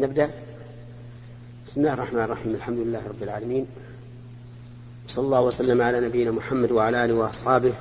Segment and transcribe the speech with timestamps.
[0.00, 0.30] نبدأ؟
[1.66, 3.66] بسم الله الرحمن الرحيم الحمد لله رب العالمين.
[5.08, 7.74] صلى الله وسلم على نبينا محمد وعلى آله وأصحابه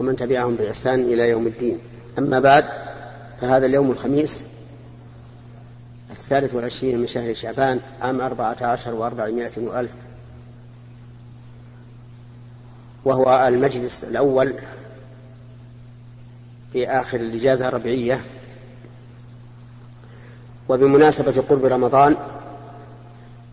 [0.00, 1.78] ومن تبعهم بإحسان إلى يوم الدين.
[2.18, 2.64] أما بعد
[3.40, 4.44] فهذا اليوم الخميس
[6.10, 9.94] الثالث والعشرين من شهر شعبان عام أربعة عشر وأربعمائة وألف
[13.04, 14.54] وهو المجلس الأول
[16.72, 18.20] في آخر الإجازة الربيعية
[20.68, 22.16] وبمناسبة قرب رمضان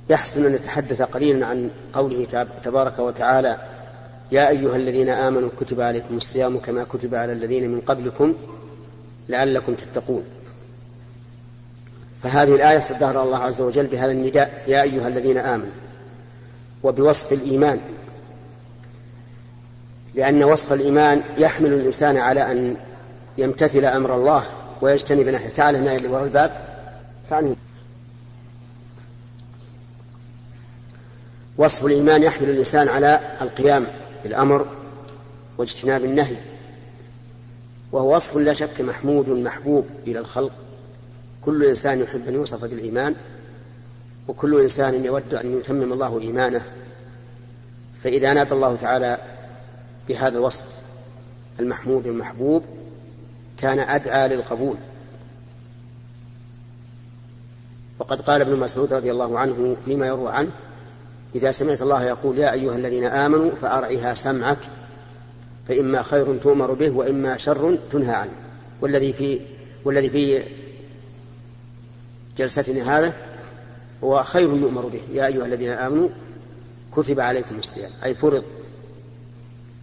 [0.10, 3.58] يحسن أن نتحدث قليلا عن قوله تبارك وتعالى
[4.32, 8.34] يا أيها الذين آمنوا كتب عليكم الصيام كما كتب على الذين من قبلكم
[9.30, 10.24] لعلكم تتقون.
[12.24, 15.72] فهذه الآية صدرها الله عز وجل بهذا النداء يا أيها الذين آمنوا
[16.84, 17.80] وبوصف الإيمان.
[20.16, 22.78] لأن وصف الإيمان يحمل الإنسان على أن
[23.38, 24.44] يمتثل أمر الله
[24.82, 26.75] ويجتنب نهيه تعالى هنا وراء الباب.
[27.30, 27.56] فعني
[31.58, 33.88] وصف الإيمان يحمل الإنسان على القيام
[34.24, 34.68] بالأمر
[35.58, 36.38] واجتناب النهي
[37.92, 40.52] وهو وصف لا شك محمود محبوب إلى الخلق.
[41.42, 43.16] كل إنسان يحب أن يوصف بالإيمان
[44.28, 46.62] وكل إنسان يود أن يتمم الله إيمانه.
[48.04, 49.18] فإذا نادى الله تعالى
[50.10, 50.66] بهذا الوصف
[51.60, 52.64] المحمود المحبوب
[53.58, 54.78] كان أدعى للقبول.
[58.00, 60.52] وقد قال ابن مسعود رضي الله عنه فيما يروى عنه
[61.36, 64.58] إذا سمعت الله يقول يا أيها الذين آمنوا فأرعها سمعك
[65.68, 68.32] فإما خير تؤمر به وإما شر تنهى عنه.
[68.82, 69.40] والذي في
[69.86, 70.44] والذي في
[72.38, 73.14] جلستنا هذا
[74.04, 76.10] هو خير يؤمر به يا أيها الذين آمنوا
[76.96, 78.44] كتب عليكم الصيام أي فرض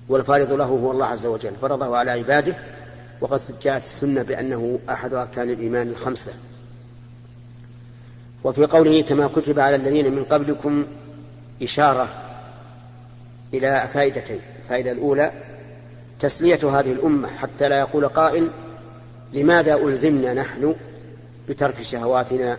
[0.09, 2.57] والفارض له هو الله عز وجل فرضه على عباده
[3.21, 6.33] وقد جاءت السنة بأنه أحد أركان الإيمان الخمسة.
[8.45, 10.85] وفي قوله كما كتب على الذين من قبلكم
[11.63, 12.09] إشارة
[13.55, 14.41] إلى فائدتين.
[14.63, 15.33] الفائدة الأولى
[16.21, 18.51] تسلية هذه الأمة حتى لا يقول قائل
[19.33, 20.75] لماذا ألزمنا نحن
[21.49, 22.59] بترك شهواتنا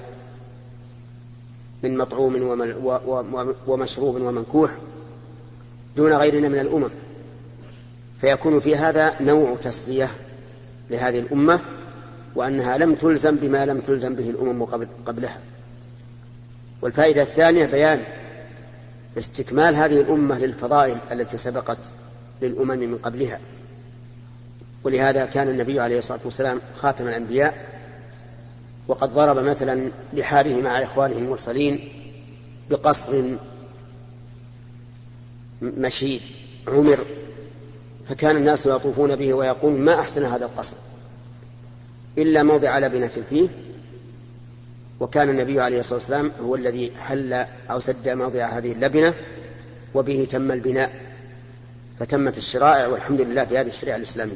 [1.83, 2.35] من مطعوم
[3.67, 4.71] ومشروب ومنكوح
[5.97, 6.89] دون غيرنا من الأمم؟
[8.21, 10.09] فيكون في هذا نوع تسلية
[10.89, 11.59] لهذه الأمة
[12.35, 14.65] وأنها لم تلزم بما لم تلزم به الأمم
[15.05, 15.39] قبلها.
[16.83, 18.03] والفائدة الثانية بيان
[19.17, 21.77] استكمال هذه الأمة للفضائل التي سبقت
[22.41, 23.39] للأمم من قبلها.
[24.83, 27.53] ولهذا كان النبي عليه الصلاة والسلام خاتم الأنبياء
[28.87, 31.89] وقد ضرب مثلا بحاله مع إخوانه المرسلين
[32.69, 33.23] بقصر
[35.61, 36.21] مشيد
[36.67, 36.99] عمر
[38.09, 40.77] فكان الناس يطوفون به ويقول ما أحسن هذا القصر
[42.17, 43.47] إلا موضع لبنة فيه
[44.99, 47.33] وكان النبي عليه الصلاة والسلام هو الذي حل
[47.71, 49.13] أو سد موضع هذه اللبنة
[49.93, 50.91] وبه تم البناء
[51.99, 54.35] فتمت الشرائع والحمد لله في هذه الشريعة الإسلامية.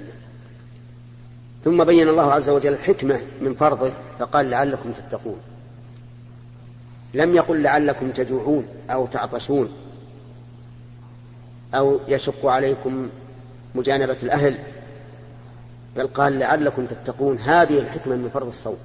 [1.64, 5.38] ثم بين الله عز وجل الحكمة من فرضه فقال لعلكم تتقون.
[7.14, 9.70] لم يقل لعلكم تجوعون أو تعطشون
[11.74, 13.10] أو يشق عليكم
[13.76, 14.58] مجانبة الأهل
[15.96, 17.38] بل قال لعلكم تتقون.
[17.38, 18.78] هذه الحكمة من فرض الصوم.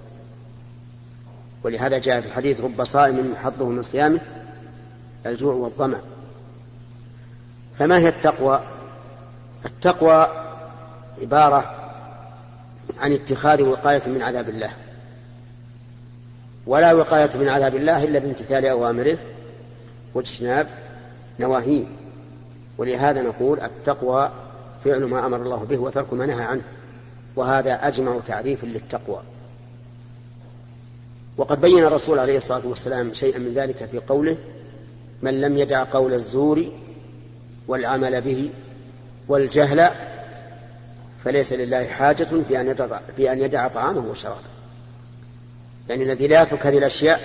[1.64, 4.20] ولهذا جاء في الحديث رب صائم حظه من صيامه
[5.26, 6.00] الجوع والظمأ.
[7.78, 8.60] فما هي التقوى؟
[9.66, 10.28] التقوى
[11.22, 11.74] عبارة
[13.00, 14.70] عن اتخاذ وقاية من عذاب الله.
[16.66, 19.18] ولا وقاية من عذاب الله إلا بامتثال أوامره
[20.14, 20.68] واجتناب
[21.40, 21.84] نواهيه.
[22.78, 24.30] ولهذا نقول التقوى
[24.84, 26.62] فعل ما أمر الله به وترك ما نهى عنه.
[27.36, 29.22] وهذا أجمع تعريف للتقوى.
[31.36, 34.36] وقد بين الرسول عليه الصلاة والسلام شيئا من ذلك في قوله
[35.22, 36.64] من لم يدع قول الزور
[37.68, 38.50] والعمل به
[39.28, 39.90] والجهل
[41.24, 44.52] فليس لله حاجة في أن يدع, في أن يدع طعامه وشرابه.
[45.88, 47.20] يعني الذي لا يترك هذه الأشياء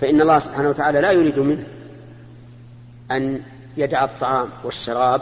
[0.00, 1.66] فإن الله سبحانه وتعالى لا يريد منه
[3.10, 3.42] أن
[3.76, 5.20] يدع الطعام والشراب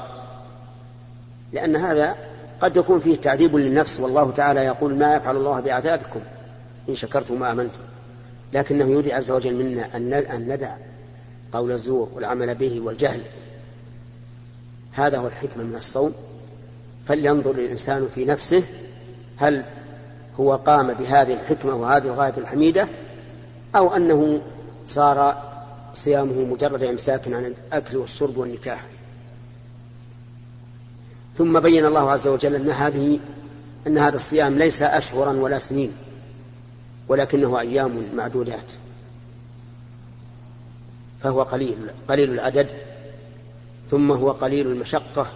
[1.52, 2.14] لأن هذا
[2.60, 6.20] قد يكون فيه تعذيب للنفس والله تعالى يقول ما يفعل الله بعذابكم.
[6.88, 7.80] إن شكرتم وآمنتم
[8.52, 10.76] لكنه يريد عز وجل منا أن ندع
[11.52, 13.22] قول الزور والعمل به والجهل.
[14.92, 16.14] هذا هو الحكمة من الصوم.
[17.08, 18.62] فلينظر الإنسان في نفسه
[19.36, 19.64] هل
[20.40, 22.88] هو قام بهذه الحكمة وهذه الغاية الحميدة
[23.76, 24.40] أو أنه
[24.86, 25.42] صار
[25.94, 28.84] صيامه مجرد إمساك عن الأكل والشرب والنكاح.
[31.34, 33.18] ثم بين الله عز وجل أن هذه
[33.86, 35.92] أن هذا الصيام ليس أشهرا ولا سنين.
[37.08, 38.72] ولكنه أيام معدودات.
[41.22, 42.68] فهو قليل قليل العدد
[43.84, 45.32] ثم هو قليل المشقة.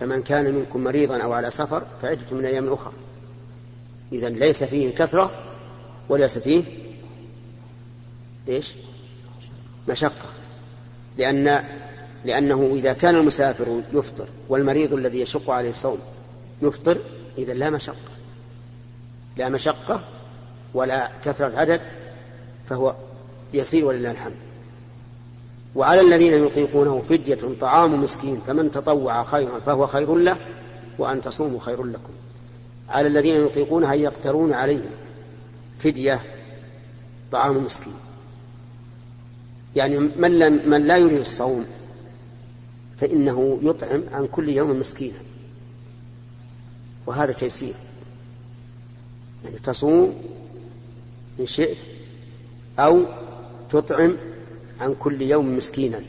[0.00, 2.92] فمن كان منكم مريضا أو على سفر فعدة من أيام أخرى.
[4.12, 5.30] إذا ليس فيه كثرة
[6.08, 6.62] وليس فيه
[8.48, 8.74] إيش؟
[9.88, 10.26] مشقة.
[11.18, 11.64] لأن
[12.24, 15.98] لأنه إذا كان المسافر يفطر والمريض الذي يشق عليه الصوم
[16.62, 16.98] يفطر
[17.38, 18.12] إذا لا مشقة.
[19.36, 20.04] لا مشقة
[20.74, 21.80] ولا كثرة عدد
[22.68, 22.94] فهو
[23.54, 24.34] يسير ولله الحمد.
[25.74, 30.36] وعلى الذين يطيقونه فدية طعام مسكين فمن تطوع خيرا فهو خير له
[30.98, 32.12] وأن تصوموا خير لكم.
[32.88, 34.90] على الذين يطيقونها يقترون عليهم
[35.78, 36.22] فدية
[37.32, 37.94] طعام مسكين.
[39.76, 41.64] يعني من, لم من لا يريد الصوم
[43.00, 45.18] فإنه يطعم عن كل يوم مسكينا.
[47.06, 47.74] وهذا تيسير.
[49.44, 50.14] يعني تصوم
[51.40, 51.78] إن شئت
[52.78, 53.02] أو
[53.70, 54.16] تطعم
[54.80, 56.00] عن كل يوم مسكينا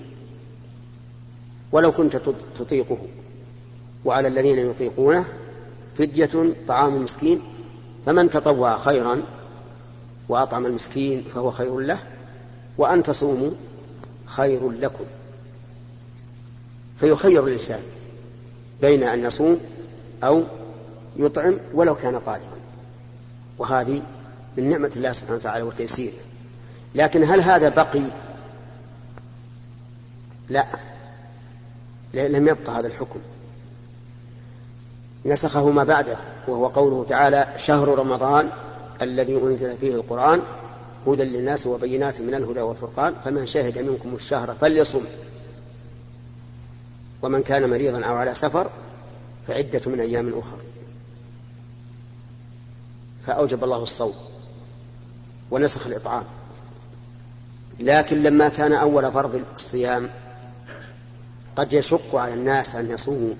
[1.71, 2.21] ولو كنت
[2.59, 2.97] تطيقه.
[4.05, 5.25] وعلى الذين يطيقونه
[5.95, 7.41] فدية طعام مسكين
[8.05, 9.21] فمن تطوع خيرا
[10.29, 11.99] وأطعم المسكين فهو خير له
[12.77, 13.51] وأن تصوموا
[14.25, 15.05] خير لكم.
[16.99, 17.81] فيخير الإنسان
[18.81, 19.59] بين أن يصوم
[20.23, 20.43] أو
[21.17, 22.59] يطعم ولو كان قادرا
[23.57, 24.01] وهذه
[24.59, 26.13] من نعمة الله سبحانه وتعالى وتيسيره.
[26.95, 28.01] لكن هل هذا بقي؟
[30.49, 30.65] لا.
[32.13, 33.19] لم يبقى هذا الحكم.
[35.25, 36.17] نسخه ما بعده
[36.47, 38.49] وهو قوله تعالى شهر رمضان
[39.01, 40.41] الذي أنزل فيه القرآن
[41.07, 45.01] هدى للناس وبينات من الهدى والفرقان فمن شهد منكم الشهر فليصم.
[47.21, 48.69] ومن كان مريضا أو على سفر
[49.47, 50.61] فعدة من أيام أخرى.
[53.27, 54.28] فأوجب الله الصوم.
[55.51, 56.23] ونسخ الإطعام.
[57.79, 60.09] لكن لما كان أول فرض الصيام
[61.55, 63.33] قد يشق على الناس أن يصوموا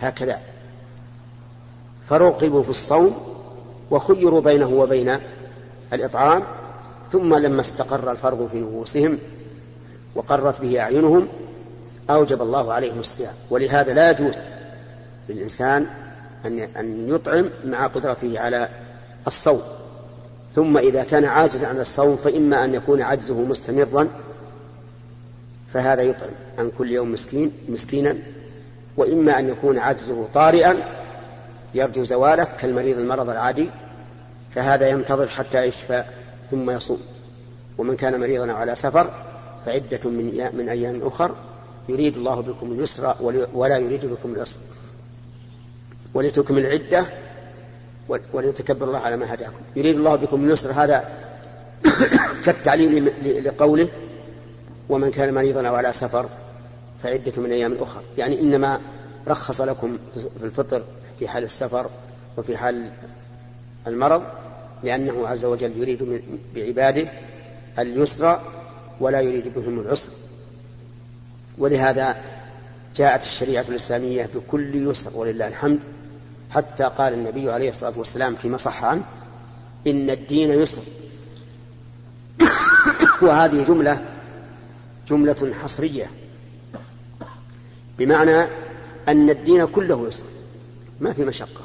[0.00, 0.40] هكذا.
[2.08, 3.36] فرغبوا في الصوم
[3.90, 5.18] وخيروا بينه وبين
[5.92, 6.44] الإطعام
[7.12, 9.18] ثم لما استقر الفرض في نفوسهم
[10.14, 11.28] وقرت به أعينهم
[12.10, 13.34] أوجب الله عليهم الصيام.
[13.50, 14.34] ولهذا لا يجوز
[15.28, 15.86] للإنسان
[16.76, 18.68] أن يطعم مع قدرته على
[19.26, 19.62] الصوم.
[20.56, 24.08] ثم إذا كان عاجزا عن الصوم فإما أن يكون عجزه مستمرا
[25.72, 28.16] فهذا يطعم عن كل يوم مسكين مسكينا.
[28.96, 30.76] وإما أن يكون عجزه طارئا
[31.74, 33.70] يرجو زواله كالمريض المرض العادي
[34.54, 36.04] فهذا ينتظر حتى يشفى
[36.50, 37.00] ثم يصوم.
[37.78, 39.10] ومن كان مريضا على سفر
[39.66, 41.34] فعدة من من أيام أخر
[41.88, 43.14] يريد الله بكم اليسر
[43.54, 44.58] ولا يريد بكم العسر.
[46.14, 47.06] ولتكمل العدة
[48.32, 49.52] وليتكبر الله على ما هداكم.
[49.76, 51.08] يريد الله بكم اليسر هذا
[52.44, 53.12] كالتعليل
[53.44, 53.88] لقوله
[54.88, 56.28] ومن كان مريضا أو على سفر
[57.02, 58.02] فعدة من أيام أخرى.
[58.18, 58.80] يعني إنما
[59.28, 60.82] رخص لكم في الفطر
[61.18, 61.86] في حال السفر
[62.36, 62.90] وفي حال
[63.86, 64.22] المرض
[64.82, 66.22] لأنه عز وجل يريد
[66.54, 67.08] بعباده
[67.78, 68.40] اليسر
[69.00, 70.12] ولا يريد بهم العسر.
[71.58, 72.16] ولهذا
[72.96, 75.78] جاءت الشريعة الإسلامية بكل يسر ولله الحمد
[76.50, 79.02] حتى قال النبي عليه الصلاة والسلام فيما صح عنه
[79.86, 80.82] إن الدين يسر.
[83.22, 84.04] وهذه جملة
[85.08, 86.10] جملة حصرية.
[87.98, 88.46] بمعنى
[89.08, 90.26] أن الدين كله يسر
[91.00, 91.62] ما في مشقة.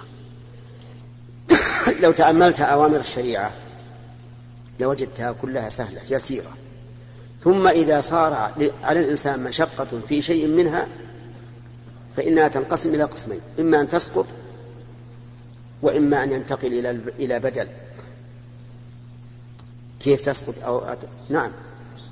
[2.02, 3.52] لو تأملت أوامر الشريعة
[4.80, 6.58] لوجدتها كلها سهلة يسيرة.
[7.44, 8.34] ثم إذا صار
[8.84, 10.88] على الإنسان مشقة في شيء منها
[12.18, 14.26] فإنها تنقسم إلى قسمين إما أن تسقط
[15.82, 17.70] وإما أن ينتقل إلى إلى بدل.
[20.00, 20.96] كيف تسقط أو
[21.30, 21.52] نعم.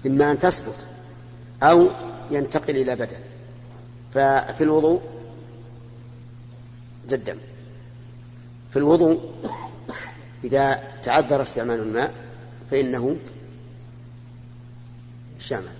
[0.05, 0.75] إما أن تسقط
[1.63, 1.89] أو
[2.31, 3.17] ينتقل إلى بدل.
[4.13, 5.01] ففي الوضوء
[7.09, 7.37] جدا.
[8.71, 9.33] في الوضوء
[10.43, 12.13] إذا تعذر استعمال الماء
[12.71, 13.17] فإنه
[15.39, 15.71] شامل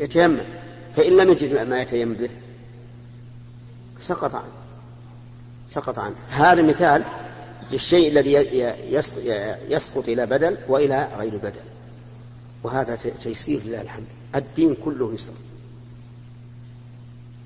[0.00, 0.44] يتيمم.
[0.96, 2.30] فإن لم يجد ما يتيمم به
[3.98, 4.55] سقط عنه.
[5.68, 6.14] سقط عنه.
[6.30, 7.04] هذا مثال
[7.72, 8.32] للشيء الذي
[9.68, 11.60] يسقط إلى بدل وإلى غير بدل.
[12.62, 14.06] وهذا تيسير لله الحمد.
[14.34, 15.32] الدين كله يسر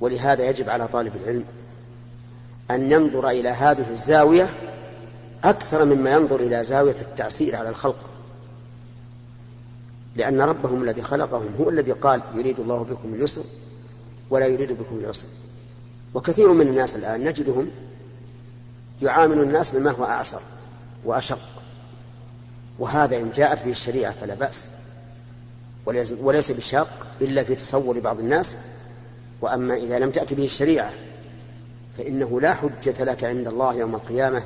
[0.00, 1.44] ولهذا يجب على طالب العلم
[2.70, 4.50] أن ينظر إلى هذه الزاوية
[5.44, 8.10] أكثر مما ينظر إلى زاوية التعسير على الخلق.
[10.16, 13.42] لأن ربهم الذي خلقهم هو الذي قال يريد الله بكم اليسر
[14.30, 15.28] ولا يريد بكم العسر.
[16.14, 17.70] وكثير من الناس الآن نجدهم
[19.02, 20.40] يعامل الناس بما هو أعسر
[21.04, 21.38] وأشق
[22.78, 24.68] وهذا إن جاءت به الشريعة فلا بأس.
[26.20, 28.56] وليس بشاق إلا في تصور بعض الناس.
[29.40, 30.90] وأما إذا لم تأتي به الشريعة
[31.98, 34.42] فإنه لا حجة لك عند الله يوم القيامة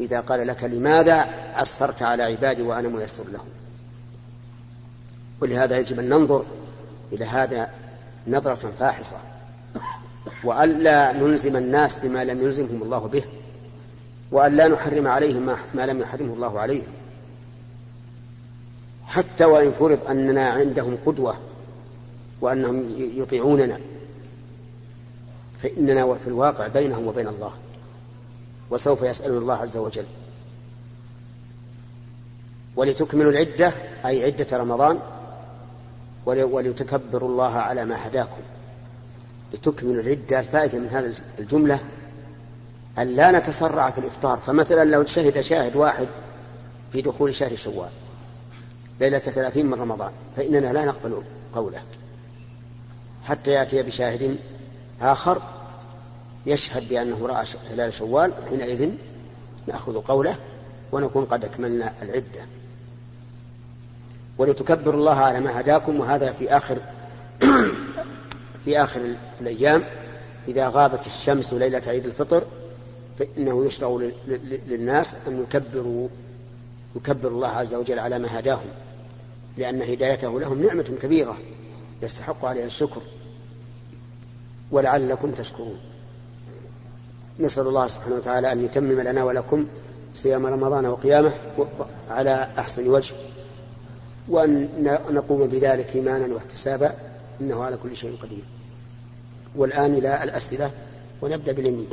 [0.00, 1.14] إذا قال لك لماذا
[1.54, 3.48] عسرت على عبادي وأنا ميسر لهم.
[5.40, 6.44] ولهذا يجب أن ننظر
[7.12, 7.70] إلى هذا
[8.26, 9.16] نظرة فاحصة.
[10.44, 13.24] وألا نلزم الناس بما لم يلزمهم الله به.
[14.30, 16.92] وأن لا نحرم عليهم ما لم يحرمه الله عليهم.
[19.06, 21.36] حتى وإن فرض أننا عندهم قدوة
[22.40, 23.80] وأنهم يطيعوننا
[25.62, 27.52] فإننا في الواقع بينهم وبين الله
[28.70, 30.06] وسوف يسألون الله عز وجل.
[32.76, 33.72] ولتكملوا العدة
[34.06, 34.98] أي عدة رمضان
[36.26, 38.40] ولتكبروا الله على ما هداكم.
[39.54, 41.80] لتكملوا العدة الفائدة من هذه الجملة
[42.98, 44.38] أن لا نتسرع في الإفطار.
[44.38, 46.08] فمثلا لو شهد شاهد واحد
[46.92, 47.90] في دخول شهر شوال
[49.00, 51.22] ليلة ثلاثين من رمضان فإننا لا نقبل
[51.54, 51.82] قوله.
[53.24, 54.38] حتى يأتي بشاهد
[55.02, 55.42] آخر
[56.46, 58.90] يشهد بأنه رأى هلال شوال حينئذ
[59.66, 60.36] نأخذ قوله
[60.92, 62.46] ونكون قد أكملنا العدة.
[64.38, 66.78] ولتكبروا الله على ما هداكم وهذا في آخر
[68.64, 69.84] في آخر الأيام
[70.48, 72.44] إذا غابت الشمس ليلة عيد الفطر
[73.18, 74.10] فإنه يشرع
[74.66, 76.08] للناس أن يكبروا
[76.96, 78.68] يكبر الله عز وجل على ما هداهم
[79.56, 81.38] لأن هدايته لهم نعمة كبيرة
[82.02, 83.02] يستحق عليها الشكر.
[84.70, 85.78] ولعلكم تشكرون.
[87.40, 89.66] نسأل الله سبحانه وتعالى أن يتمم لنا ولكم
[90.14, 91.32] صيام رمضان وقيامه
[92.10, 93.14] على أحسن وجه
[94.28, 96.94] وأن نقوم بذلك إيمانا واحتسابا
[97.40, 98.44] إنه على كل شيء قدير.
[99.56, 100.70] والآن إلى الأسئلة
[101.22, 101.86] ونبدأ باليمين.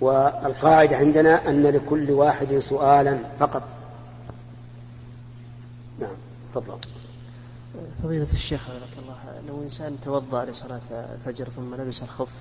[0.00, 3.62] والقاعدة عندنا أن لكل واحد سؤالا فقط.
[5.98, 6.16] نعم
[6.54, 6.78] تفضل.
[8.02, 9.16] فضيلة الشيخ حفظك الله
[9.48, 12.32] لو إنسان توضأ لصلاة الفجر ثم لبس الخف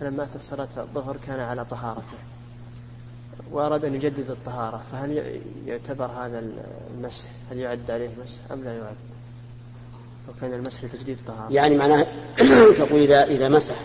[0.00, 2.18] فلما أتت صلاة الظهر كان على طهارته
[3.50, 6.42] وأراد أن يجدد الطهارة فهل يعتبر هذا
[6.94, 8.96] المسح هل يعد عليه مسح أم لا يعد؟
[10.28, 11.52] وكان المسح لتجديد الطهارة.
[11.52, 12.06] يعني معناه
[12.78, 13.76] تقول إذا إذا مسح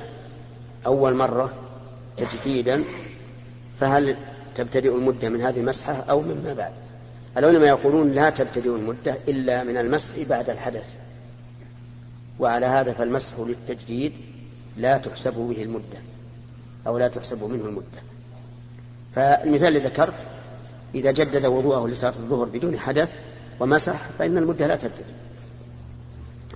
[0.85, 1.53] أول مرة
[2.17, 2.83] تجديدا
[3.79, 4.17] فهل
[4.55, 6.73] تبتدئ المدة من هذه المسحة أو مما بعد؟
[7.37, 10.95] العلماء يقولون لا تبتدئ المدة إلا من المسح بعد الحدث.
[12.39, 14.13] وعلى هذا فالمسح للتجديد
[14.77, 15.99] لا تحسب به المدة
[16.87, 18.01] أو لا تحسب منه المدة.
[19.15, 20.25] فالمثال اللي ذكرت
[20.95, 23.15] إذا جدد وضوءه لصلاة الظهر بدون حدث
[23.59, 25.13] ومسح فإن المدة لا تبتدئ.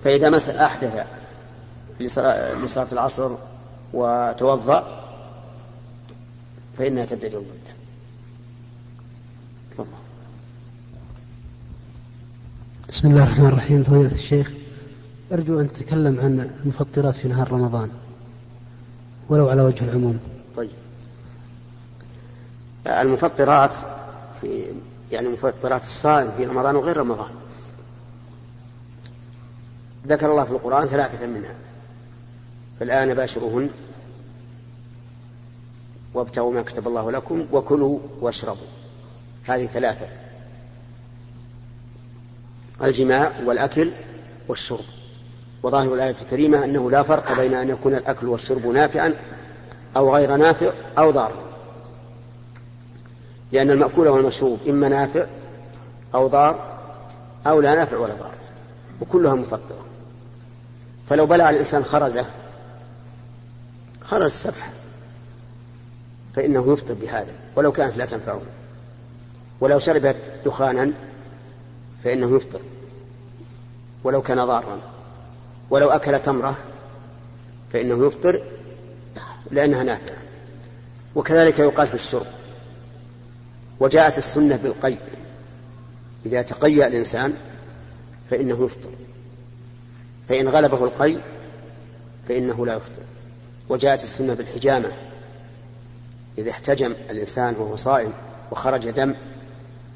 [0.02, 1.06] فإذا مسح أحدث
[2.00, 3.30] لصلاة العصر
[3.94, 5.05] وتوضأ
[6.78, 7.76] فإنها تبتدئ المدة
[12.88, 14.52] بسم الله الرحمن الرحيم فضيلة الشيخ.
[15.32, 17.90] أرجو أن تتكلم عن المفطرات في نهار رمضان
[19.28, 20.18] ولو على وجه العموم.
[20.56, 20.70] طيب.
[22.86, 23.74] المفطرات
[24.40, 24.64] في
[25.12, 27.30] يعني مفطرات الصائم في رمضان وغير رمضان.
[30.06, 31.54] ذكر الله في القرآن ثلاثة منها.
[32.80, 33.70] فالآن باشروهن
[36.16, 38.66] وابتغوا ما كتب الله لكم وكلوا واشربوا.
[39.44, 40.06] هذه ثلاثة.
[42.82, 43.92] الجماع والأكل
[44.48, 44.84] والشرب.
[45.62, 49.14] وظاهر الآية الكريمة أنه لا فرق بين أن يكون الأكل والشرب نافعا
[49.96, 51.36] أو غير نافع أو ضارا
[53.52, 55.26] لأن المأكول والمشروب إما نافع
[56.14, 56.78] أو ضار
[57.46, 58.32] أو لا نافع ولا ضار.
[59.00, 59.84] وكلها مفطرة.
[61.08, 62.26] فلو بلع الإنسان خرزة
[64.04, 64.75] خرز سبحة
[66.36, 68.42] فإنه يفطر بهذا ولو كانت لا تنفعه.
[69.60, 70.92] ولو شرب دخانا
[72.04, 72.60] فإنه يفطر.
[74.04, 74.80] ولو كان ضارا.
[75.70, 76.56] ولو أكل تمرة
[77.72, 78.42] فإنه يفطر
[79.50, 80.16] لأنها نافعة.
[81.14, 82.26] وكذلك يقال في الشرب.
[83.80, 84.96] وجاءت السنة بالقي
[86.26, 87.34] إذا تقيأ الإنسان
[88.30, 88.90] فإنه يفطر.
[90.28, 91.16] فإن غلبه القي
[92.28, 93.02] فإنه لا يفطر.
[93.68, 94.92] وجاءت السنة بالحجامة.
[96.38, 98.12] إذا احتجم الإنسان وهو صائم
[98.50, 99.14] وخرج دم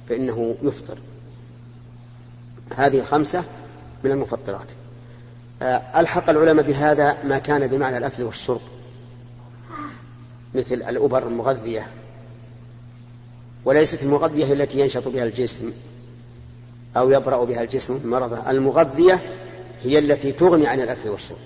[0.08, 0.98] فإنه يفطر.
[2.76, 3.44] هذه خمسة
[4.04, 4.66] من المفطرات.
[5.62, 8.60] آه، ألحق العلماء بهذا ما كان بمعنى الأكل والشرب
[10.54, 11.86] مثل الأبر المغذية
[13.64, 15.72] وليست المغذية التي ينشط بها الجسم
[16.96, 19.22] أو يبرأ بها الجسم من مرضه المغذية
[19.82, 21.38] هي التي تغني عن الأكل والشرب.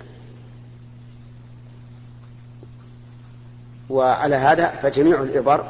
[3.91, 5.67] وعلى هذا فجميع الإبر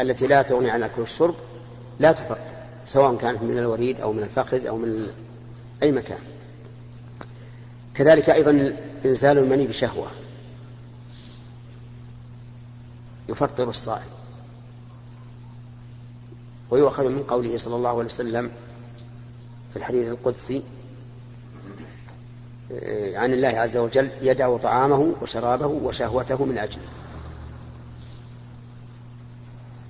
[0.00, 1.34] التي لا تغني عن الأكل والشرب
[2.00, 2.38] لا تفطر
[2.84, 5.08] سواء كانت من الوريد أو من الفخذ أو من
[5.82, 6.18] أي مكان.
[7.94, 10.10] كذلك أيضا إنزال المني بشهوة.
[13.28, 14.08] يفطر الصائم.
[16.70, 18.50] ويؤخذ من قوله صلى الله عليه وسلم
[19.72, 20.62] في الحديث القدسي
[23.14, 26.88] عن الله عز وجل يدع طعامه وشرابه وشهوته من أجله.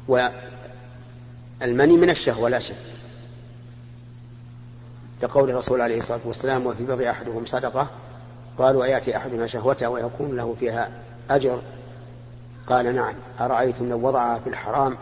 [0.08, 2.76] والمني من الشهوة لا شك.
[5.22, 7.88] لقول الرسول عليه الصلاة والسلام وفي بضع أحدهم صدقة؟
[8.58, 10.90] قالوا أيأتي أحدنا شهوته ويكون له فيها
[11.30, 11.62] أجر؟
[12.66, 13.14] قال نعم.
[13.40, 14.98] أرأيتم لو وضعها في الحرام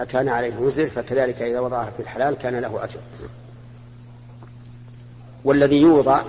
[0.00, 3.00] أكان عليه وزر فكذلك إذا وضعها في الحلال كان له أجر.
[5.44, 6.22] والذي يوضع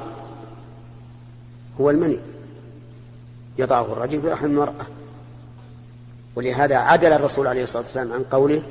[1.82, 2.20] هو المني.
[3.58, 4.86] يضعه الرجل في رحم المرأة.
[6.36, 8.64] ولهذا عدل الرسول عليه الصلاة والسلام عن قوله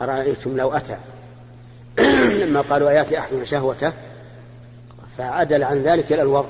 [0.00, 0.96] أرأيتم لو أتى؟
[2.44, 3.92] لما قالوا آيات أحدنا شهوته؟
[5.18, 6.48] فعدل عن ذلك إلى الوضع.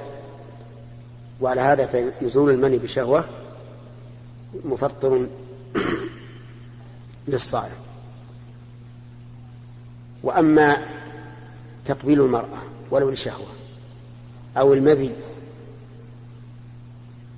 [1.41, 3.25] وعلى هذا فنزول المني بشهوة
[4.65, 5.29] مفطر
[7.29, 7.83] للصائم.
[10.23, 10.77] وأما
[11.85, 13.47] تقبيل المرأة ولو لشهوة
[14.57, 15.13] أو المذي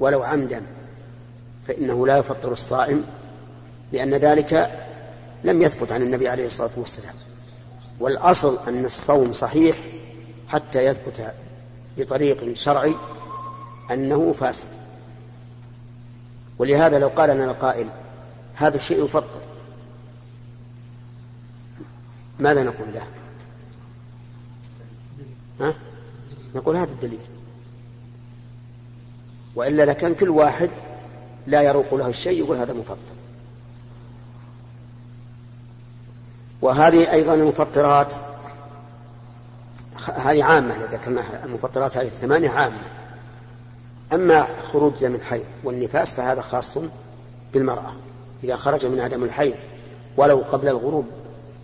[0.05, 0.63] ولو عمدا
[1.67, 3.05] فإنه لا يفطر الصائم
[3.93, 4.81] لأن ذلك
[5.45, 7.15] لم يثبت عن النبي عليه الصلاة والسلام.
[8.01, 9.77] والأصل أن الصوم صحيح
[10.49, 11.35] حتى يثبت
[11.99, 12.95] بطريق شرعي
[13.91, 14.69] أنه فاسد.
[16.59, 17.89] ولهذا لو قال لنا القائل
[18.55, 19.41] هذا الشيء يفطر
[22.39, 23.07] ماذا نقول له؟
[25.61, 25.75] ها؟
[26.55, 27.34] نقول هذا الدليل.
[29.57, 30.71] وإلا لكان كل واحد
[31.47, 33.15] لا يروق له الشيء يقول هذا مفطر.
[36.63, 38.15] وهذه أيضا المفطرات
[40.15, 42.83] هذه عامة ذكرناها المفطرات هذه الثمانية عامة.
[44.13, 46.79] أما خروج دم الحيض والنفاس فهذا خاص
[47.55, 47.93] بالمرأة.
[48.45, 49.57] إذا خرج منها دم الحيض
[50.17, 51.07] ولو قبل الغروب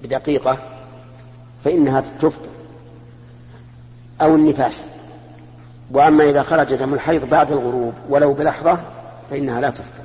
[0.02, 0.58] بدقيقة
[1.64, 2.50] فإنها تفطر.
[4.20, 4.86] أو النفاس.
[5.90, 8.78] وأما إذا خرج دم الحيض بعد الغروب ولو بلحظة
[9.30, 10.04] فإنها لا تفطر.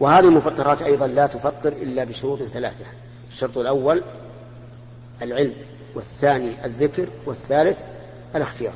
[0.00, 2.84] وهذه المفطرات أيضا لا تفطر إلا بشروط ثلاثة.
[3.30, 4.02] الشرط الأول
[5.22, 5.54] العلم
[5.94, 7.82] والثاني الذكر والثالث
[8.36, 8.74] الاختيار.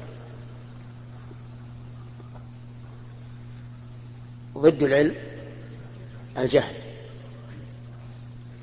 [4.59, 5.15] ضد العلم
[6.39, 6.75] الجهل.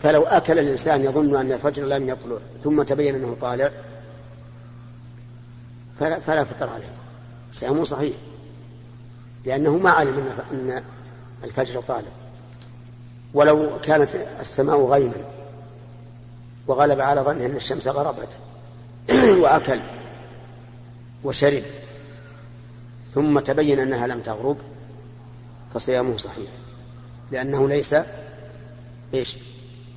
[0.03, 3.71] فلو أكل الإنسان يظن أن الفجر لم يطلع ثم تبين أنه طالع
[5.99, 6.93] فلا, فلا فطر عليه.
[7.53, 8.13] صيامه صحيح.
[9.45, 10.83] لأنه ما علم أن
[11.43, 12.07] الفجر طالع
[13.33, 15.25] ولو كانت السماء غيما
[16.67, 18.39] وغلب على ظنه أن الشمس غربت
[19.41, 19.79] وأكل
[21.23, 21.63] وشرب
[23.13, 24.57] ثم تبين أنها لم تغرب
[25.73, 26.49] فصيامه صحيح.
[27.31, 27.95] لأنه ليس
[29.13, 29.37] إيش؟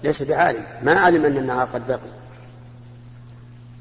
[0.05, 0.65] ليس بعالم.
[0.83, 2.11] ما علم أن النهار قد بقي.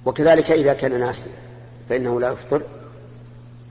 [0.05, 1.46] وكذلك إذا كان ناسيا.
[1.89, 2.61] فإنه لا يفطر.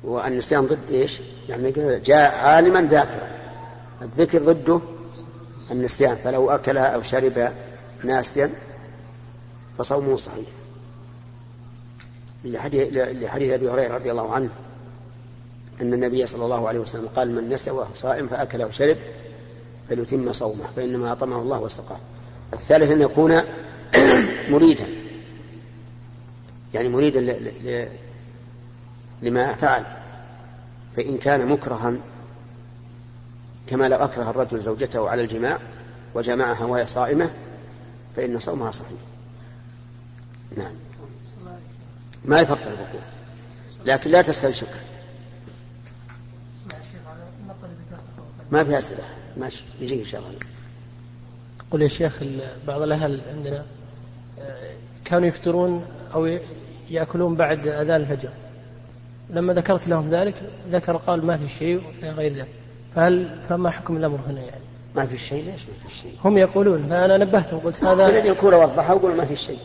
[0.05, 1.71] والنسيان ضد إيش؟ يعني
[2.05, 3.31] جاء عالما ذاكرا.
[4.03, 4.81] الذكر ضده
[5.71, 7.53] النسيان فلو أكل أو شرب
[8.05, 8.51] ناسيا
[9.79, 10.47] فصومه صحيح.
[12.45, 12.97] لحديث
[13.53, 14.51] أبي هريرة رضي الله عنه
[15.81, 18.97] أن النبي صلى الله عليه وسلم قال من نسى وهو صائم فأكل أو شرب
[19.89, 21.99] فليتم صومه فإنما أطمه الله وسقاه
[22.53, 23.41] الثالث أن يكون
[24.53, 24.87] مريدا.
[26.75, 27.21] يعني مريدا
[29.23, 29.85] لما فعل.
[30.97, 31.95] فإن كان مكرها
[33.67, 35.59] كما لو أكره الرجل زوجته على الجماع
[36.15, 37.31] وجمعها وهي صائمة
[38.17, 38.99] فإن صومها صحيح.
[40.57, 40.73] نعم.
[42.25, 43.01] ما يفطر البخور
[43.87, 44.69] لكن لا تستنشق.
[48.51, 49.05] ما فيها أسئلة
[49.37, 49.65] ماشي.
[49.81, 50.39] يجيك إن شاء الله.
[51.71, 52.23] قل يا شيخ
[52.67, 53.67] بعض الأهل عندنا
[54.41, 54.75] آه،
[55.05, 56.39] كانوا يفطرون أو
[56.91, 58.31] يأكلون بعد أذان الفجر.
[59.31, 60.35] لما ذكرت لهم ذلك
[60.71, 62.49] ذكر قال ما في شيء غير ذلك.
[62.95, 66.87] فهل فما حكم الأمر هنا يعني؟ ما في شيء ليش ما في شيء؟ هم يقولون
[66.87, 69.59] فأنا نبهتهم قلت هذا الذي يكون وضحها ويقول ما في شيء.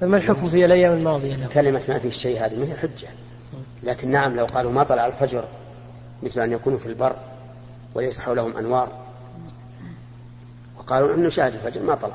[0.00, 3.08] فما الحكم في الأيام الماضية له؟ كلمة ما في شيء هذه ما هي حجة.
[3.82, 5.44] لكن نعم لو قالوا ما طلع الفجر
[6.22, 7.16] مثل أن يكونوا في البر
[7.94, 8.88] وليس حولهم أنوار
[10.78, 12.14] وقالوا أنه شاهد الفجر ما طلع.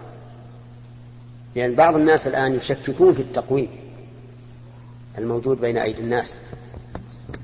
[1.55, 3.69] لأن بعض الناس الآن يشككون في التقويم.
[5.19, 6.39] الموجود بين أيدي الناس.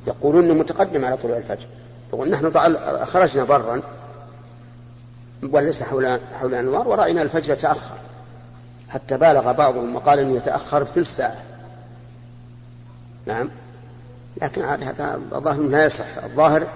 [0.07, 1.67] يقولون أنه متقدم على طلوع الفجر.
[2.13, 2.51] يقول نحن
[3.05, 3.81] خرجنا برا
[5.43, 7.95] وليس حول حول الأنوار ورأينا الفجر تأخر.
[8.89, 11.41] حتى بالغ بعضهم وقال إنه يتأخر بثلث ساعة.
[13.25, 13.51] نعم.
[14.41, 16.23] لكن هذا الظاهر لا يصح.
[16.23, 16.67] الظاهر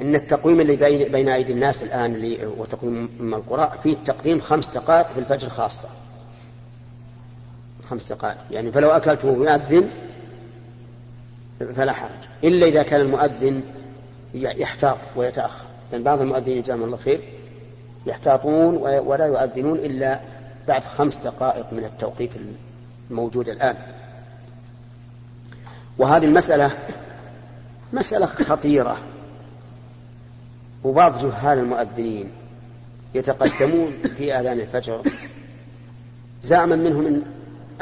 [0.00, 4.40] إن التقويم اللي بين, بين أيدي الناس الآن اللي هو تقويم أم القرى فيه تقديم
[4.40, 5.88] خمس دقائق في الفجر خاصة.
[7.90, 8.36] خمس دقائق.
[8.50, 9.88] يعني فلو اكلت وهو يؤذن
[11.76, 12.10] فلا حرج.
[12.44, 13.62] إلا إذا كان المؤذن
[14.34, 15.64] يحتاط ويتأخر.
[15.64, 17.20] لأن يعني بعض المؤذنين جزاهم الله خير
[18.06, 20.20] يحتاطون ولا يؤذنون إلا
[20.68, 22.34] بعد خمس دقائق من التوقيت
[23.10, 23.76] الموجود الآن.
[25.98, 26.70] وهذه المسألة
[27.92, 28.98] مسألة خطيرة.
[30.84, 32.30] وبعض جهال المؤذنين
[33.14, 35.02] يتقدمون في آذان الفجر.
[36.42, 37.22] زعما منهم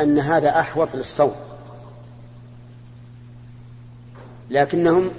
[0.01, 1.35] أن هذا أحوط للصوت
[4.51, 5.11] لكنهم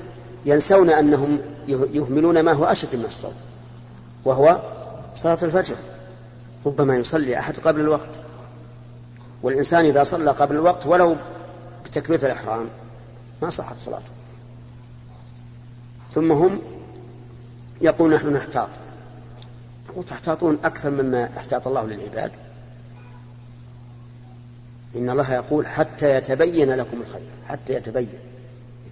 [0.45, 3.35] ينسون أنهم يهملون ما هو أشد من الصوت
[4.25, 4.61] وهو
[5.15, 5.75] صلاة الفجر.
[6.65, 8.19] ربما يصلي أحد قبل الوقت.
[9.43, 11.17] والإنسان إذا صلى قبل الوقت ولو
[11.85, 12.69] بتكبيرة الإحرام
[13.41, 14.11] ما صحت صلاته.
[16.11, 16.61] ثم هم
[17.81, 18.69] يقول نحن نحتاط.
[19.95, 22.31] وتحتاطون أكثر مما احتاط الله للعباد.
[24.95, 28.19] إن الله يقول حتى يتبين لكم الخير حتى يتبين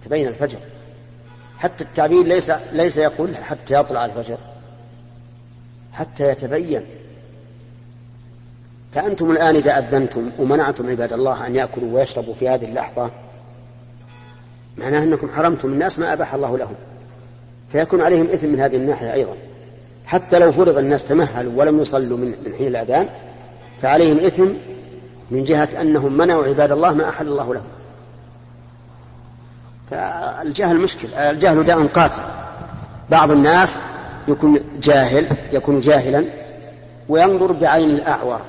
[0.00, 0.58] يتبين الفجر.
[1.58, 4.38] حتى التعبير ليس ليس يقول حتى يطلع الفجر
[5.92, 6.82] حتى يتبين.
[8.94, 13.10] فأنتم الآن إذا أذنتم ومنعتم عباد الله أن يأكلوا ويشربوا في هذه اللحظة
[14.76, 16.74] معناه أنكم حرمتم الناس ما أباح الله لهم.
[17.72, 19.36] فيكون عليهم إثم من هذه الناحية أيضا.
[20.06, 23.08] حتى لو فرض الناس تمهلوا ولم يصلوا من, حين الأذان
[23.82, 24.48] فعليهم إثم
[25.30, 27.66] من جهة أنهم منعوا عباد الله ما أحل الله لهم.
[29.90, 32.22] فالجهل مشكل الجهل داء قاتل.
[33.10, 33.80] بعض الناس
[34.28, 36.24] يكون جاهل يكون جاهلا
[37.08, 38.40] وينظر بعين الأعور.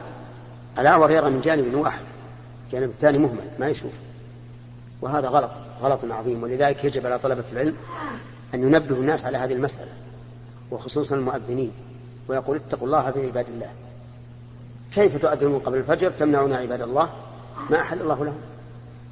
[0.80, 2.06] الأعور يرى من جانب واحد
[2.66, 3.92] الجانب الثاني مهمل ما يشوف.
[5.02, 6.44] وهذا غلط غلط عظيم.
[6.44, 7.76] ولذلك يجب على طلبة العلم
[8.54, 9.92] أن ينبه الناس على هذه المسألة
[10.72, 11.72] وخصوصا المؤذنين
[12.28, 13.70] ويقول اتقوا الله في عباد الله.
[14.94, 17.10] كيف تؤذنون قبل الفجر؟ تمنعون عباد الله.
[17.70, 18.42] ما أحل الله لهم.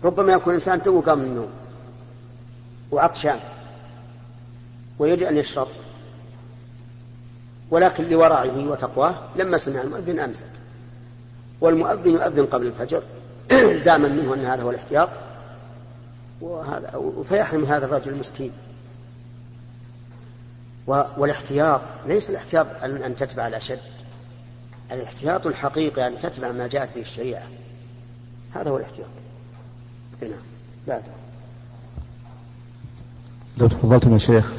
[0.03, 1.49] ربما يكون الإنسان تو قام من النوم
[2.91, 3.39] وعطشان
[4.99, 5.67] ويريد أن يشرب
[7.71, 10.47] ولكن لورعه وتقواه لما سمع المؤذن أمسك.
[11.61, 13.03] والمؤذن يؤذن قبل الفجر
[13.85, 15.09] زاما منه أن هذا هو الاحتياط.
[16.41, 18.51] وهذا فيحرم هذا الرجل المسكين.
[20.87, 23.79] والاحتياط ليس الاحتياط أن تتبع الأشد.
[24.91, 27.47] الاحتياط الحقيقي أن تتبع ما جاءت به الشريعة.
[28.55, 29.09] هذا هو الاحتياط.
[30.21, 30.39] نعم.
[30.87, 31.01] بعد.
[33.57, 34.53] لو تفضلتم يا شيخ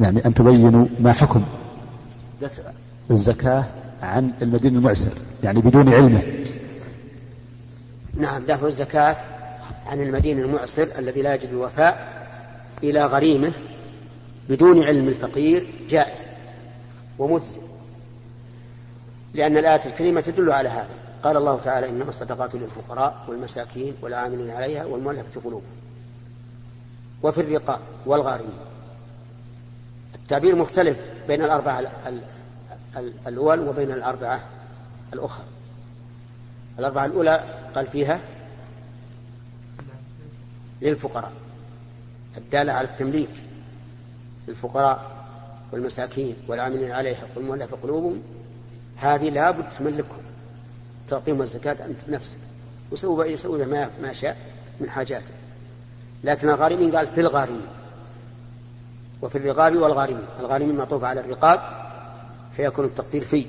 [0.00, 1.44] يعني أن تبينوا ما حكم
[2.42, 2.62] دفع
[3.10, 3.64] الزكاة
[4.02, 5.12] عن المدين المعسر
[5.44, 6.22] يعني بدون علمه.
[8.14, 9.16] نعم دفع الزكاة
[9.86, 12.26] عن المدين المعسر الذي لا يجد الوفاء
[12.82, 13.52] إلى غريمه
[14.48, 16.28] بدون علم الفقير جائز
[17.18, 17.65] ومجزي
[19.34, 20.98] لأن الآية الكريمة تدل على هذا.
[21.22, 25.76] قال الله تعالى إنما الصدقات للفقراء والمساكين والعاملين عليها والمؤلفة قلوبهم.
[27.22, 28.58] وفي الرقاب والغارمين.
[30.14, 31.82] التعبير مختلف بين الأربعة
[33.26, 34.40] الأول وبين الأربعة
[35.12, 35.44] الأخرى.
[36.78, 38.20] الأربعة الأولى قال فيها
[40.82, 41.32] للفقراء.
[42.36, 43.32] الدالة على التمليك.
[44.48, 45.16] للفقراء
[45.72, 48.22] والمساكين والعاملين عليها والمؤلف قلوبهم.
[48.96, 50.22] هذه لابد تملكهم
[51.08, 52.36] تعطيهم الزكاة أنت نفسك.
[52.92, 54.36] وسوي يسوي ما ما شاء
[54.80, 55.34] من حاجاته.
[56.24, 57.66] لكن الغارمين قال في الغارمين.
[59.22, 60.26] وفي الرقاب والغارمين.
[60.40, 61.60] الغارمين معطوف على الرقاب
[62.56, 63.46] فيكون التقدير في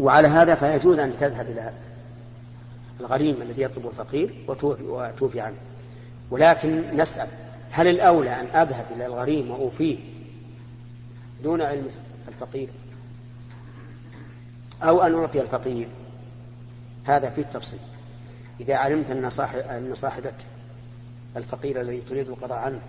[0.00, 1.72] وعلى هذا فيجوز أن تذهب إلى
[3.00, 5.56] الغريم الذي يطلب الفقير وتوفي, وتوفي عنه.
[6.30, 7.28] ولكن نسأل
[7.70, 9.98] هل الأولى أن أذهب إلى الغريم وأوفيه
[11.42, 11.86] دون علم
[12.28, 12.68] الفقير؟
[14.82, 15.88] أو أن أعطي الفقير.
[17.04, 17.80] هذا فيه التفصيل.
[18.60, 20.34] إذا علمت أن صاحب أن صاحبك
[21.36, 22.80] الفقير الذي تريد القضاء عنه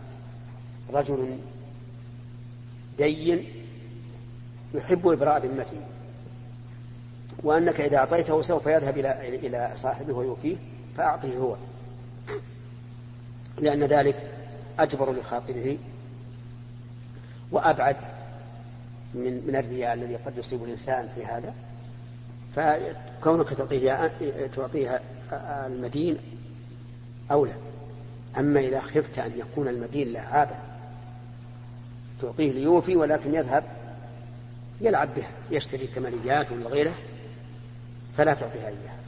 [0.94, 1.40] رجل
[2.98, 3.46] دين
[4.74, 5.82] يحب إبراء ذمته
[7.44, 10.56] وأنك إذا أعطيته سوف يذهب إلى إلى صاحبه ويوفيه
[10.98, 11.56] فأعطه هو.
[13.58, 14.32] لأن ذلك
[14.80, 15.78] أجبر لخاطره
[17.52, 17.98] وأبعد
[19.14, 21.54] من من الرياء الذي قد يصيب الإنسان في هذا.
[22.56, 24.12] فكونك تعطيه
[24.56, 25.02] تعطيها
[25.68, 26.18] المدين
[27.32, 27.54] أولى.
[28.38, 30.56] أما إذا خفت أن يكون المدين لعابة
[32.22, 33.64] تعطيه ليوفي ولكن يذهب
[34.82, 36.94] يلعب بها يشتري كماليات ولا غيره
[38.18, 39.02] فلا تعطيها إياه.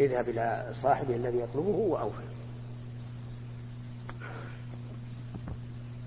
[0.00, 2.24] اذهب إلى صاحبه الذي يطلبه وأوفي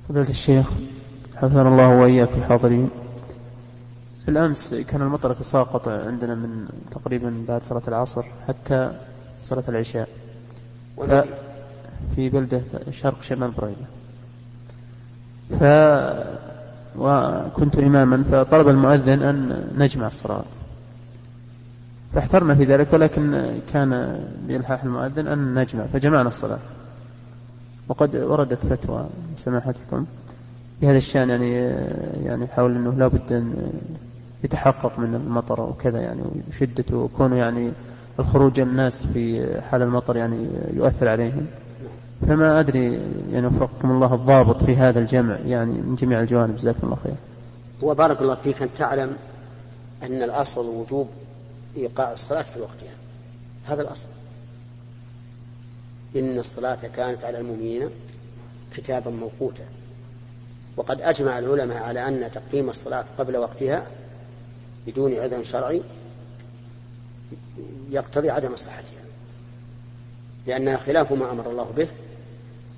[0.09, 0.69] فضيلة الشيخ
[1.35, 2.89] حفظنا الله وإياك الحاضرين
[4.29, 8.91] بالأمس كان المطر يتساقط عندنا من تقريبا بعد صلاة العصر حتى
[9.41, 10.09] صلاة العشاء.
[12.15, 12.61] في بلدة
[12.91, 13.85] شرق شمال بريدة
[15.49, 15.63] ف
[16.97, 20.43] وكنت إماما فطلب المؤذن أن نجمع الصلاة.
[22.13, 26.59] فاحترنا في ذلك ولكن كان بإلحاح المؤذن أن نجمع فجمعنا الصلاة.
[27.87, 30.05] وقد وردت فتوى سماحتكم.
[30.81, 31.53] بهذا الشأن يعني
[32.25, 33.71] يعني حول أنه لابد أن
[34.43, 37.71] يتحقق من المطر وكذا يعني وشدته وكونه يعني
[38.19, 41.47] الخروج الناس في حال المطر يعني يؤثر عليهم.
[42.27, 46.55] فما أدري يعني وفقكم الله الضابط في هذا الجمع يعني من جميع الجوانب.
[46.55, 47.13] جزاكم الله خير.
[47.81, 48.61] وبارك الله فيك.
[48.61, 49.15] أن تعلم
[50.03, 51.07] أن الأصل وجوب
[51.77, 52.93] إيقاع الصلاة في وقتها
[53.65, 54.07] هذا الأصل.
[56.15, 57.89] إن الصلاة كانت على المؤمنين
[58.75, 59.63] كتابا موقوتا.
[60.77, 63.83] وقد أجمع العلماء على أن تقديم الصلاة قبل وقتها
[64.89, 65.81] بدون عذر شرعي
[67.89, 69.01] يقتضي عدم مصلحتها
[70.47, 71.87] لأنها خلاف ما أمر الله به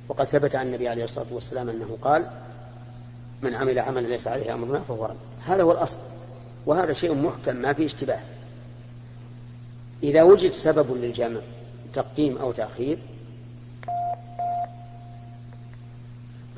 [0.09, 2.29] وقد ثبت عن النبي عليه الصلاة والسلام أنه قال
[3.41, 5.15] من عمل عملا ليس عليه أمرنا فهو رد.
[5.45, 5.99] هذا هو الأصل
[6.65, 8.21] وهذا شيء محكم ما فيه اشتباه.
[10.03, 11.39] إذا وجد سبب للجمع
[11.93, 12.97] تقديم أو تأخير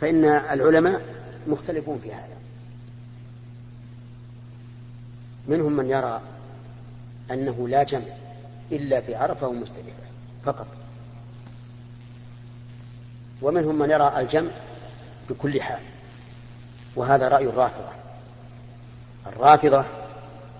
[0.01, 1.01] فإن العلماء
[1.47, 2.32] مختلفون في هذا.
[5.47, 6.21] منهم من يرى
[7.31, 8.05] أنه لا جمع
[8.71, 10.03] إلا في عرفة ومزدلفة
[10.45, 10.67] فقط.
[13.41, 14.51] ومنهم من يرى الجمع
[15.29, 15.81] بكل حال
[16.95, 17.89] وهذا رأي الرافضة.
[19.27, 19.85] الرافضة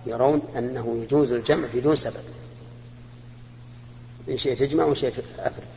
[0.05, 2.23] يرون أنه يجوز الجمع بدون سبب
[4.29, 5.67] إن شئت تجمع وإن شئت أفرد.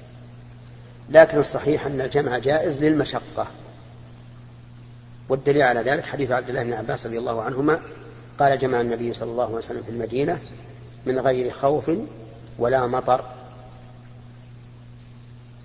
[1.10, 3.46] لكن الصحيح أن الجمع جائز للمشقة.
[5.28, 7.80] والدليل على ذلك حديث عبد الله بن عباس رضي الله عنهما
[8.38, 10.38] قال جمع النبي صلى الله عليه وسلم في المدينة
[11.06, 11.90] من غير خوف
[12.58, 13.24] ولا مطر.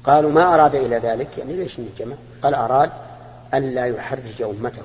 [0.04, 2.92] قالوا ما أراد إلى ذلك؟ يعني ليش الجمع قال أراد
[3.54, 4.84] ألا يحرج أمته.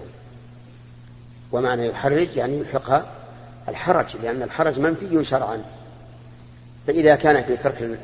[1.53, 3.07] ومعنى يحرج يعني يلحقها
[3.69, 5.65] الحرج لأن الحرج منفي شرعا.
[6.87, 7.99] فإذا كان في ترك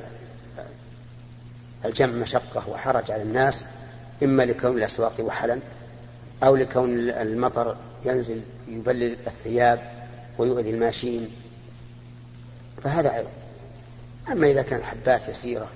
[1.85, 3.65] الجمع مشقة وحرج على الناس
[4.23, 5.59] إما لكون الأسواق وحلا
[6.43, 11.31] أو لكون المطر ينزل يبلل الثياب ويؤذي الماشين
[12.83, 13.27] فهذا عيب.
[14.33, 15.69] أما إذا كان حبات يسيرة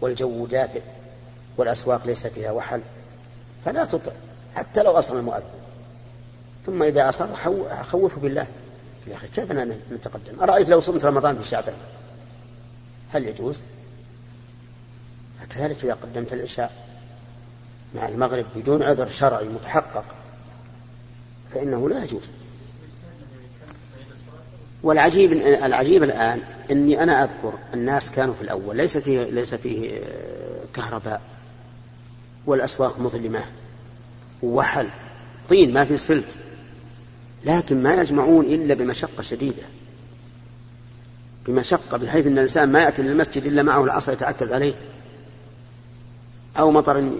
[0.00, 0.82] والجو دافئ
[1.56, 2.80] والأسواق ليس فيها وحل
[3.64, 4.12] فلا تطع
[4.54, 5.44] حتى لو أصر المؤذن.
[6.66, 7.26] ثم إذا أصر
[7.82, 8.46] خوفه بالله.
[9.06, 9.52] يا أخي كيف
[9.92, 11.74] نتقدم؟ أرأيت لو صمت رمضان في شعبان؟
[13.12, 13.62] هل يجوز؟
[15.40, 16.72] فكذلك إذا قدمت العشاء
[17.94, 20.04] مع المغرب بدون عذر شرعي متحقق
[21.54, 22.30] فإنه لا يجوز.
[24.82, 26.40] والعجيب العجيب الآن
[26.70, 30.00] أني أنا أذكر الناس كانوا في الأول ليس فيه ليس فيه
[30.74, 31.20] كهرباء
[32.46, 33.44] والأسواق مظلمة
[34.42, 34.88] ووحل
[35.48, 36.38] طين ما في سفلت
[37.44, 39.62] لكن ما يجمعون إلا بمشقة شديدة.
[41.46, 44.74] بمشقة بحيث أن الإنسان ما يأتي للمسجد إلا معه العصا يتعكز عليه
[46.58, 47.12] أو مطر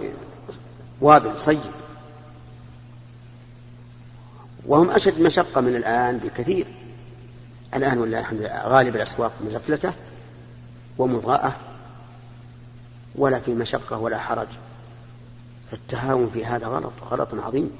[1.01, 1.84] وابل صيب.
[4.67, 6.67] وهم أشد مشقة من الآن بكثير.
[7.75, 9.93] الآن ولا الحمد لله غالب الأسواق مزفلتة
[10.99, 11.57] ومضاءة
[13.17, 14.49] ولا في مشقة ولا حرج.
[15.71, 17.71] فالتهاون في هذا غلط غلط عظيم.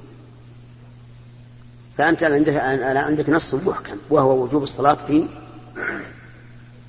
[1.97, 2.57] فأنت عندك
[2.97, 5.29] عندك نص محكم وهو وجوب الصلاة في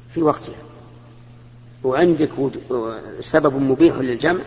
[0.10, 0.56] في وقتها.
[1.84, 2.32] وعندك
[3.20, 4.42] سبب مبيح للجمع.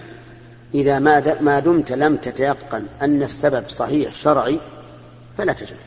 [0.74, 0.98] إذا
[1.40, 4.60] ما دمت لم تتيقن أن السبب صحيح شرعي
[5.38, 5.78] فلا تجمع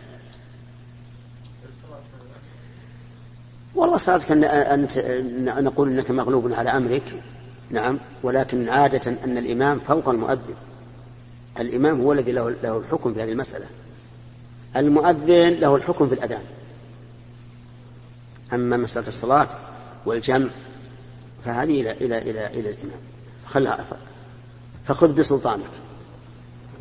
[3.76, 4.98] والله صادق أن أنت
[5.60, 7.24] نقول أنك مغلوب على أمرك
[7.70, 10.56] نعم ولكن عادة أن الإمام فوق المؤذن.
[11.60, 13.66] الإمام هو الذي له, له الحكم في هذه المسألة.
[14.76, 16.44] المؤذن له الحكم في الأذان.
[18.54, 19.48] أما مسألة الصلاة
[20.06, 20.50] والجمع
[21.46, 23.00] فهذه إلى إلى إلى إلى الإمام.
[23.48, 23.86] خلها
[24.88, 25.81] فخذ بسلطانك.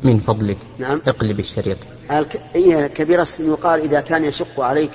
[0.03, 0.57] من فضلك.
[0.79, 1.01] نعم.
[1.07, 1.77] اقلب الشريط.
[2.53, 4.91] هي كبير السن يقال إذا كان يشق عليك.